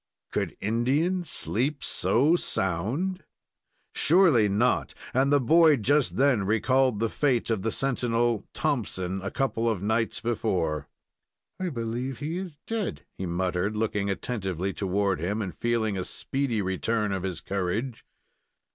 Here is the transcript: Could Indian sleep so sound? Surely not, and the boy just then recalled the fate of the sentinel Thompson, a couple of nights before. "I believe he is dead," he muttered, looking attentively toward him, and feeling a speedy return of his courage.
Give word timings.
Could 0.31 0.57
Indian 0.61 1.23
sleep 1.23 1.83
so 1.83 2.35
sound? 2.35 3.23
Surely 3.93 4.49
not, 4.49 4.95
and 5.13 5.31
the 5.31 5.39
boy 5.39 5.77
just 5.77 6.17
then 6.17 6.43
recalled 6.43 6.99
the 6.99 7.07
fate 7.07 7.51
of 7.51 7.61
the 7.61 7.69
sentinel 7.69 8.43
Thompson, 8.51 9.21
a 9.21 9.29
couple 9.29 9.69
of 9.69 9.83
nights 9.83 10.19
before. 10.19 10.87
"I 11.59 11.69
believe 11.69 12.17
he 12.17 12.37
is 12.37 12.57
dead," 12.65 13.05
he 13.15 13.27
muttered, 13.27 13.77
looking 13.77 14.09
attentively 14.09 14.73
toward 14.73 15.19
him, 15.19 15.39
and 15.39 15.55
feeling 15.55 15.99
a 15.99 16.03
speedy 16.03 16.63
return 16.63 17.11
of 17.11 17.21
his 17.21 17.39
courage. 17.39 18.03